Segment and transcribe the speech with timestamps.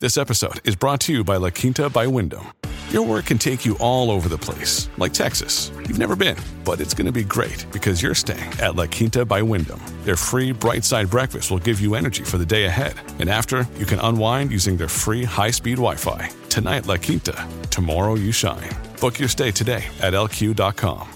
[0.00, 2.54] This episode is brought to you by La Quinta by Wyndham.
[2.88, 5.70] Your work can take you all over the place, like Texas.
[5.76, 9.26] You've never been, but it's going to be great because you're staying at La Quinta
[9.26, 9.78] by Wyndham.
[10.04, 12.94] Their free bright side breakfast will give you energy for the day ahead.
[13.18, 16.30] And after, you can unwind using their free high speed Wi Fi.
[16.48, 17.46] Tonight, La Quinta.
[17.68, 18.70] Tomorrow, you shine.
[19.02, 21.06] Book your stay today at lq.com.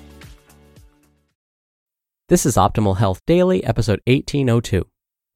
[2.28, 4.86] This is Optimal Health Daily, episode 1802.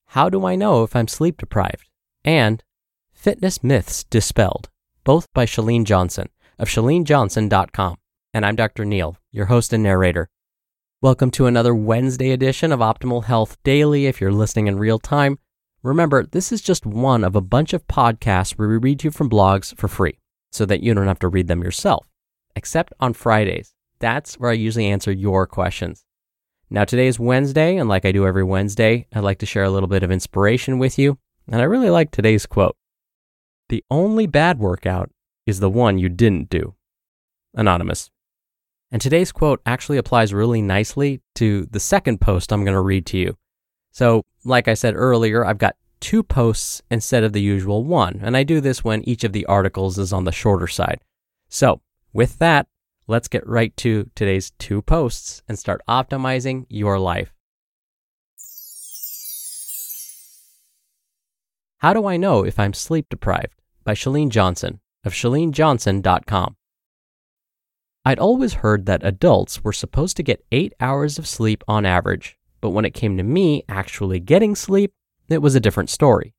[0.08, 1.88] How do I know if I'm sleep deprived?
[2.26, 2.62] And
[3.28, 4.70] Fitness Myths Dispelled,
[5.04, 7.96] both by Chalene Johnson of chalenejohnson.com.
[8.32, 8.86] And I'm Dr.
[8.86, 10.30] Neal, your host and narrator.
[11.02, 14.06] Welcome to another Wednesday edition of Optimal Health Daily.
[14.06, 15.38] If you're listening in real time,
[15.82, 19.28] remember this is just one of a bunch of podcasts where we read you from
[19.28, 20.18] blogs for free
[20.50, 22.08] so that you don't have to read them yourself,
[22.56, 23.74] except on Fridays.
[23.98, 26.06] That's where I usually answer your questions.
[26.70, 29.70] Now, today is Wednesday, and like I do every Wednesday, I'd like to share a
[29.70, 31.18] little bit of inspiration with you.
[31.46, 32.77] And I really like today's quote
[33.68, 35.10] The only bad workout
[35.46, 36.74] is the one you didn't do.
[37.54, 38.10] Anonymous.
[38.90, 43.04] And today's quote actually applies really nicely to the second post I'm going to read
[43.06, 43.36] to you.
[43.90, 48.36] So, like I said earlier, I've got two posts instead of the usual one, and
[48.36, 51.00] I do this when each of the articles is on the shorter side.
[51.48, 52.66] So, with that,
[53.06, 57.34] let's get right to today's two posts and start optimizing your life.
[61.78, 63.54] How do I know if I'm sleep deprived?
[63.84, 66.56] By Chalene Johnson of chalenejohnson.com.
[68.04, 72.36] I'd always heard that adults were supposed to get eight hours of sleep on average,
[72.60, 74.92] but when it came to me actually getting sleep,
[75.28, 76.34] it was a different story.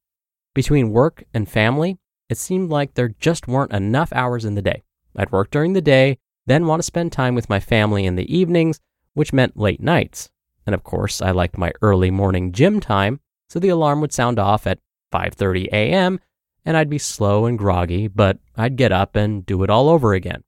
[0.54, 4.84] Between work and family, it seemed like there just weren't enough hours in the day.
[5.16, 6.18] I'd work during the day,
[6.48, 8.82] then want to spend time with my family in the evenings,
[9.14, 10.32] which meant late nights.
[10.66, 14.38] And of course, I liked my early morning gym time, so the alarm would sound
[14.38, 14.80] off at
[15.12, 16.20] 5:30 a.m.
[16.66, 20.14] and I'd be slow and groggy, but I'd get up and do it all over
[20.14, 20.44] again.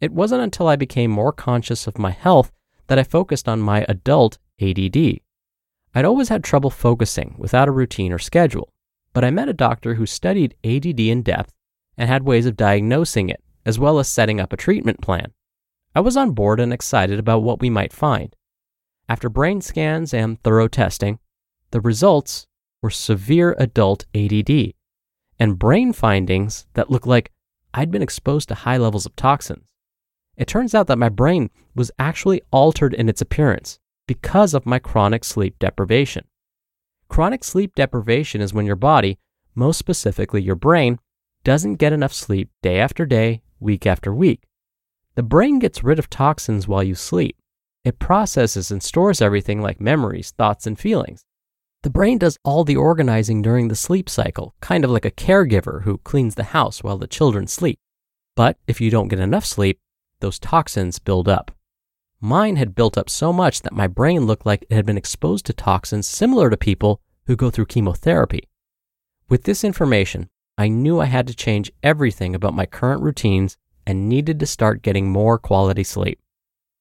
[0.00, 2.52] It wasn't until I became more conscious of my health
[2.86, 5.20] that I focused on my adult ADD.
[5.94, 8.72] I'd always had trouble focusing without a routine or schedule,
[9.12, 11.52] but I met a doctor who studied ADD in depth
[11.96, 15.32] and had ways of diagnosing it, as well as setting up a treatment plan.
[15.94, 18.34] I was on board and excited about what we might find.
[19.08, 21.18] After brain scans and thorough testing,
[21.70, 22.46] the results
[22.82, 24.72] were severe adult ADD
[25.38, 27.32] and brain findings that looked like
[27.74, 29.72] I'd been exposed to high levels of toxins.
[30.36, 34.78] It turns out that my brain was actually altered in its appearance because of my
[34.78, 36.24] chronic sleep deprivation.
[37.08, 39.18] Chronic sleep deprivation is when your body,
[39.54, 40.98] most specifically your brain,
[41.44, 44.42] doesn't get enough sleep day after day, week after week.
[45.14, 47.36] The brain gets rid of toxins while you sleep.
[47.84, 51.24] It processes and stores everything like memories, thoughts, and feelings.
[51.82, 55.84] The brain does all the organizing during the sleep cycle, kind of like a caregiver
[55.84, 57.78] who cleans the house while the children sleep.
[58.34, 59.78] But if you don't get enough sleep,
[60.20, 61.52] those toxins build up.
[62.20, 65.46] Mine had built up so much that my brain looked like it had been exposed
[65.46, 68.48] to toxins similar to people who go through chemotherapy.
[69.28, 73.56] With this information, I knew I had to change everything about my current routines
[73.86, 76.18] and needed to start getting more quality sleep.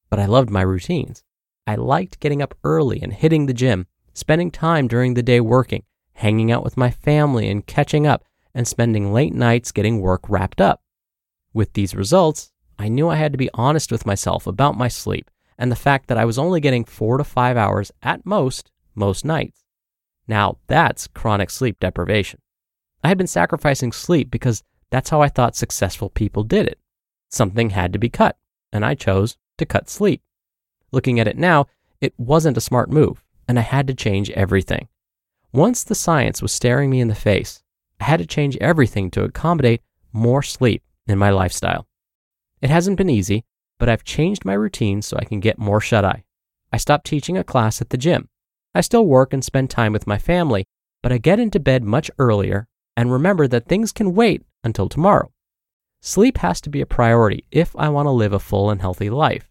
[0.10, 1.24] But I loved my routines.
[1.68, 3.86] I liked getting up early and hitting the gym,
[4.18, 5.84] spending time during the day working,
[6.14, 10.60] hanging out with my family and catching up, and spending late nights getting work wrapped
[10.60, 10.82] up.
[11.54, 15.30] With these results, I knew I had to be honest with myself about my sleep
[15.60, 19.24] and the fact that I was only getting four to five hours at most, most
[19.24, 19.64] nights.
[20.28, 22.42] Now, that's chronic sleep deprivation.
[23.04, 26.80] I had been sacrificing sleep because that's how I thought successful people did it.
[27.30, 28.36] Something had to be cut,
[28.74, 30.24] and I chose to cut sleep.
[30.92, 31.68] Looking at it now,
[32.02, 34.88] it wasn't a smart move, and I had to change everything.
[35.54, 37.64] Once the science was staring me in the face,
[38.00, 39.82] I had to change everything to accommodate
[40.14, 41.88] more sleep in my lifestyle.
[42.62, 43.46] It hasn't been easy,
[43.80, 46.24] but I've changed my routine so I can get more shut eye.
[46.72, 48.30] I stopped teaching a class at the gym.
[48.76, 50.66] I still work and spend time with my family,
[51.02, 55.32] but I get into bed much earlier and remember that things can wait until tomorrow.
[56.02, 59.10] Sleep has to be a priority if I want to live a full and healthy
[59.10, 59.50] life.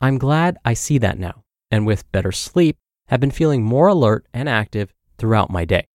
[0.00, 2.76] I'm glad I see that now, and with better sleep,
[3.08, 5.86] have been feeling more alert and active throughout my day.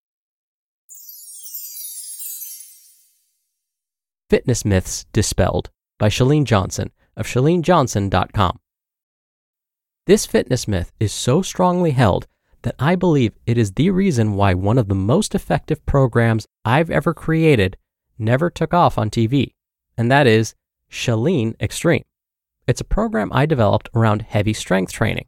[4.30, 5.70] Fitness Myths Dispelled
[6.00, 8.60] by Chalene Johnson of ChaleneJohnson.com.
[10.08, 12.28] This fitness myth is so strongly held
[12.64, 16.90] that I believe it is the reason why one of the most effective programs I've
[16.90, 17.78] ever created
[18.18, 19.54] never took off on TV,
[19.98, 20.56] and that is
[20.90, 22.04] Chalene Extreme.
[22.68, 25.28] It's a program I developed around heavy strength training.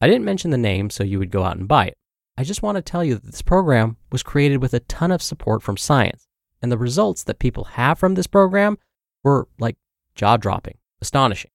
[0.00, 1.98] I didn't mention the name so you would go out and buy it.
[2.36, 5.22] I just want to tell you that this program was created with a ton of
[5.22, 6.28] support from science,
[6.60, 8.76] and the results that people have from this program
[9.24, 9.76] were like
[10.14, 11.50] jaw dropping, astonishing.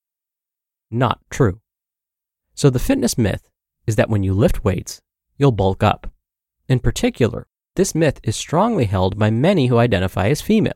[0.89, 1.61] Not true.
[2.55, 3.47] So, the fitness myth
[3.85, 5.01] is that when you lift weights,
[5.37, 6.11] you'll bulk up.
[6.67, 10.73] In particular, this myth is strongly held by many who identify as female.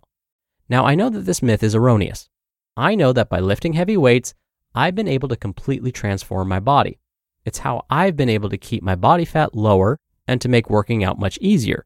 [0.70, 2.30] Now, I know that this myth is erroneous.
[2.78, 4.34] I know that by lifting heavy weights,
[4.74, 7.00] I've been able to completely transform my body.
[7.46, 11.04] It's how I've been able to keep my body fat lower and to make working
[11.04, 11.86] out much easier.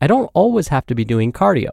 [0.00, 1.70] I don't always have to be doing cardio.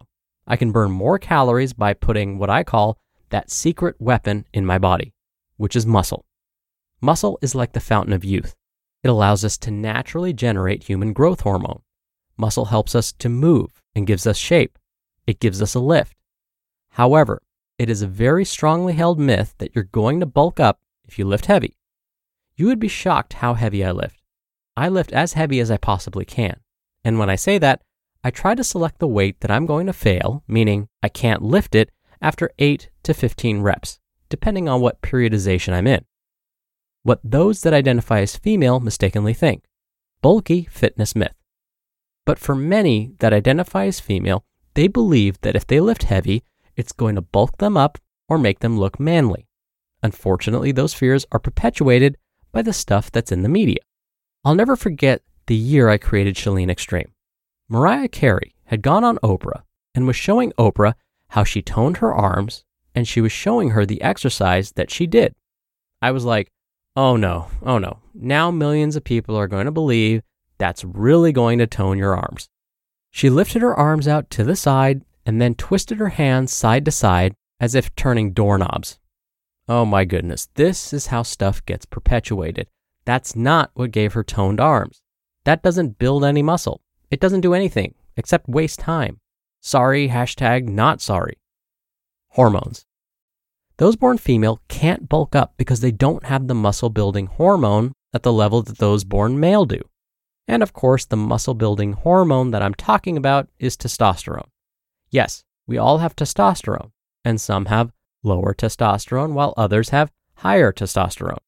[0.48, 2.98] I can burn more calories by putting what I call
[3.30, 5.14] that secret weapon in my body,
[5.58, 6.26] which is muscle.
[7.02, 8.56] Muscle is like the fountain of youth.
[9.04, 11.82] It allows us to naturally generate human growth hormone.
[12.38, 14.80] Muscle helps us to move and gives us shape.
[15.26, 16.16] It gives us a lift.
[16.92, 17.42] However,
[17.78, 21.26] it is a very strongly held myth that you're going to bulk up if you
[21.26, 21.78] lift heavy.
[22.58, 24.20] You would be shocked how heavy I lift.
[24.76, 26.60] I lift as heavy as I possibly can.
[27.04, 27.84] And when I say that,
[28.24, 31.76] I try to select the weight that I'm going to fail, meaning I can't lift
[31.76, 36.04] it after 8 to 15 reps, depending on what periodization I'm in.
[37.04, 39.64] What those that identify as female mistakenly think
[40.22, 41.36] bulky fitness myth.
[42.26, 44.44] But for many that identify as female,
[44.74, 46.44] they believe that if they lift heavy,
[46.76, 49.48] it's going to bulk them up or make them look manly.
[50.04, 52.18] Unfortunately, those fears are perpetuated
[52.52, 53.80] by the stuff that's in the media.
[54.44, 57.12] I'll never forget the year I created Chalene Extreme.
[57.70, 59.64] Mariah Carey had gone on Oprah
[59.94, 60.94] and was showing Oprah
[61.30, 62.64] how she toned her arms
[62.96, 65.36] and she was showing her the exercise that she did.
[66.02, 66.50] I was like,
[66.96, 68.00] oh no, oh no.
[68.14, 70.24] Now millions of people are going to believe
[70.58, 72.50] that's really going to tone your arms.
[73.12, 76.92] She lifted her arms out to the side and then twisted her hands side to
[76.92, 79.00] side as if turning doorknobs.
[79.70, 82.68] Oh my goodness, this is how stuff gets perpetuated.
[83.04, 85.02] That's not what gave her toned arms.
[85.44, 86.82] That doesn't build any muscle.
[87.12, 89.20] It doesn't do anything except waste time.
[89.62, 91.38] Sorry, hashtag not sorry.
[92.30, 92.86] Hormones.
[93.78, 98.24] Those born female can't bulk up because they don't have the muscle building hormone at
[98.24, 99.82] the level that those born male do.
[100.48, 104.48] And of course, the muscle building hormone that I'm talking about is testosterone.
[105.12, 106.92] Yes, we all have testosterone,
[107.26, 107.92] and some have
[108.28, 111.40] lower testosterone while others have higher testosterone.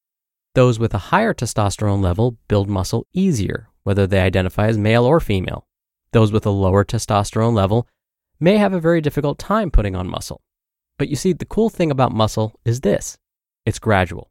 [0.54, 5.20] Those with a higher testosterone level build muscle easier, whether they identify as male or
[5.20, 5.66] female.
[6.12, 7.86] Those with a lower testosterone level
[8.40, 10.40] may have a very difficult time putting on muscle.
[10.98, 13.16] But you see, the cool thing about muscle is this
[13.64, 14.30] it's gradual.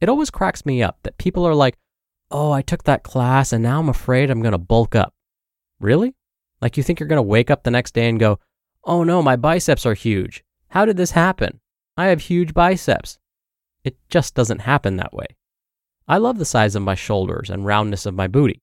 [0.00, 1.78] It always cracks me up that people are like,
[2.30, 5.14] oh, I took that class and now I'm afraid I'm going to bulk up.
[5.80, 6.14] Really?
[6.60, 8.38] Like you think you're going to wake up the next day and go,
[8.84, 10.44] oh no, my biceps are huge.
[10.68, 11.60] How did this happen?
[11.96, 13.18] I have huge biceps.
[13.84, 15.26] It just doesn't happen that way.
[16.08, 18.62] I love the size of my shoulders and roundness of my booty.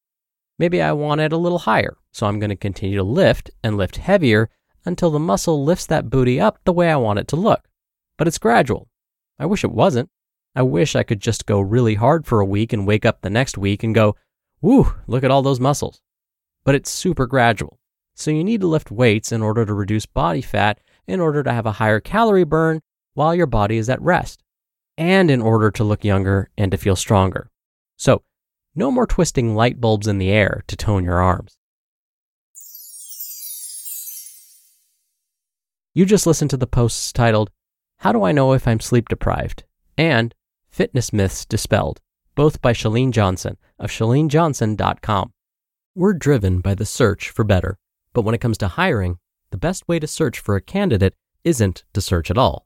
[0.60, 3.76] Maybe I want it a little higher, so I'm going to continue to lift and
[3.76, 4.50] lift heavier
[4.86, 7.68] until the muscle lifts that booty up the way I want it to look.
[8.18, 8.88] But it's gradual.
[9.40, 10.10] I wish it wasn't.
[10.56, 13.30] I wish I could just go really hard for a week and wake up the
[13.30, 14.16] next week and go,
[14.62, 16.02] woo, look at all those muscles.
[16.64, 17.80] But it's super gradual.
[18.14, 21.52] So you need to lift weights in order to reduce body fat in order to
[21.52, 22.82] have a higher calorie burn
[23.14, 24.44] while your body is at rest,
[24.98, 27.50] and in order to look younger and to feel stronger.
[27.98, 28.24] So,
[28.76, 31.58] no more twisting light bulbs in the air to tone your arms.
[35.94, 37.52] You just listened to the posts titled,
[38.00, 39.64] How Do I Know If I'm Sleep Deprived?
[39.96, 40.34] and
[40.72, 42.02] Fitness Myths Dispelled,
[42.34, 45.34] both by Chalene Johnson of chalenejohnson.com.
[45.94, 47.78] We're driven by the search for better,
[48.12, 49.20] but when it comes to hiring,
[49.52, 52.66] the best way to search for a candidate isn't to search at all.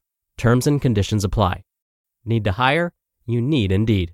[0.41, 1.61] Terms and conditions apply.
[2.25, 2.93] Need to hire?
[3.27, 4.13] You need Indeed.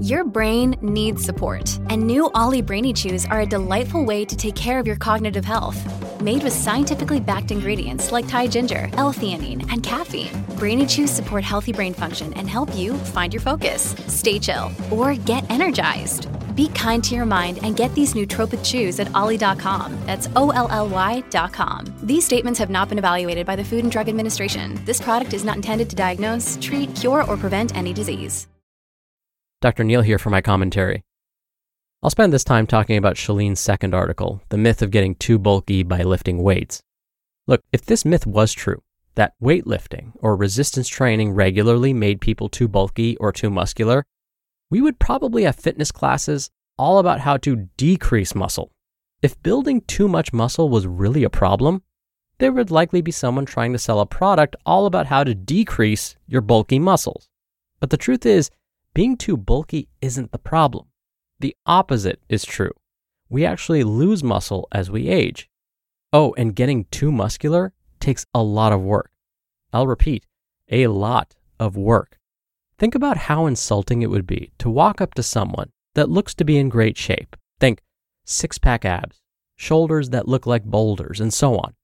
[0.00, 4.56] Your brain needs support, and new Ollie Brainy Chews are a delightful way to take
[4.56, 5.78] care of your cognitive health.
[6.20, 11.72] Made with scientifically backed ingredients like Thai ginger, L-theanine, and caffeine, Brainy Chews support healthy
[11.72, 16.26] brain function and help you find your focus, stay chill, or get energized.
[16.54, 19.98] Be kind to your mind and get these nootropic chews at ollie.com.
[20.06, 21.94] That's O L L Y.com.
[22.02, 24.80] These statements have not been evaluated by the Food and Drug Administration.
[24.84, 28.48] This product is not intended to diagnose, treat, cure, or prevent any disease.
[29.60, 29.84] Dr.
[29.84, 31.02] Neal here for my commentary.
[32.02, 35.82] I'll spend this time talking about Chalene's second article, The Myth of Getting Too Bulky
[35.82, 36.82] by Lifting Weights.
[37.46, 38.82] Look, if this myth was true,
[39.14, 44.04] that weightlifting or resistance training regularly made people too bulky or too muscular,
[44.74, 48.72] we would probably have fitness classes all about how to decrease muscle.
[49.22, 51.84] If building too much muscle was really a problem,
[52.38, 56.16] there would likely be someone trying to sell a product all about how to decrease
[56.26, 57.30] your bulky muscles.
[57.78, 58.50] But the truth is,
[58.94, 60.86] being too bulky isn't the problem.
[61.38, 62.72] The opposite is true.
[63.28, 65.48] We actually lose muscle as we age.
[66.12, 69.12] Oh, and getting too muscular takes a lot of work.
[69.72, 70.26] I'll repeat,
[70.68, 72.18] a lot of work.
[72.78, 76.44] Think about how insulting it would be to walk up to someone that looks to
[76.44, 77.36] be in great shape.
[77.60, 77.80] Think
[78.24, 79.20] six pack abs,
[79.56, 81.74] shoulders that look like boulders, and so on,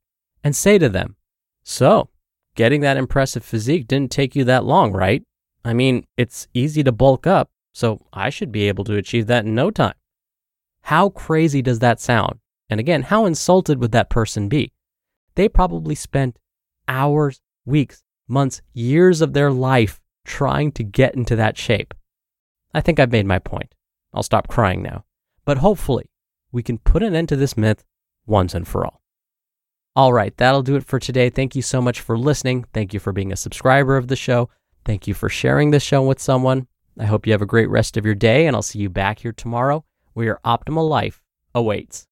[0.42, 1.16] and say to them,
[1.62, 2.11] So,
[2.56, 5.23] getting that impressive physique didn't take you that long, right?
[5.64, 9.44] I mean, it's easy to bulk up, so I should be able to achieve that
[9.44, 9.94] in no time.
[10.82, 12.40] How crazy does that sound?
[12.68, 14.73] And again, how insulted would that person be?
[15.35, 16.38] They probably spent
[16.88, 20.00] hours, weeks, months, years of their life
[20.31, 21.93] trying to get into that shape.
[22.73, 23.75] I think I've made my point.
[24.15, 25.05] I'll stop crying now.
[25.45, 26.11] But hopefully,
[26.53, 27.85] we can put an end to this myth
[28.27, 29.03] once and for all.
[29.97, 31.31] All right, that'll do it for today.
[31.31, 32.65] Thank you so much for listening.
[32.73, 34.49] Thank you for being a subscriber of the show.
[34.85, 36.69] Thank you for sharing this show with someone.
[36.99, 39.19] I hope you have a great rest of your day, and I'll see you back
[39.19, 41.21] here tomorrow where your optimal life
[41.55, 42.07] awaits.